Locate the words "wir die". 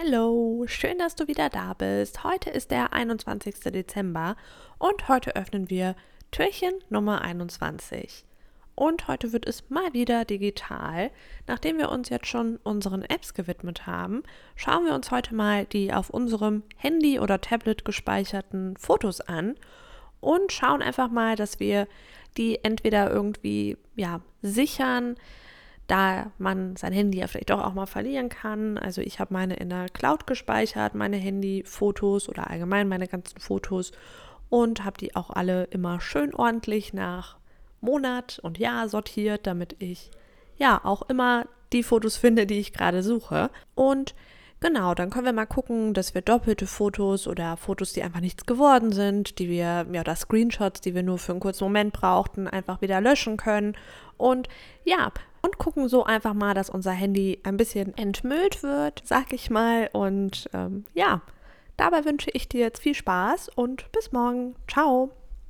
21.58-22.62